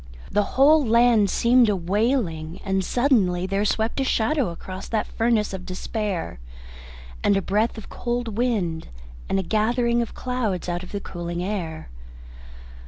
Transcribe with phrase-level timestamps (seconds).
[0.31, 5.53] The whole land seemed a wailing, and suddenly there swept a shadow across that furnace
[5.53, 6.39] of despair,
[7.23, 8.87] and a breath of cold wind,
[9.29, 11.89] and a gathering of clouds, out of the cooling air.